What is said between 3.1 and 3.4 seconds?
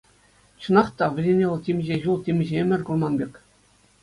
пек.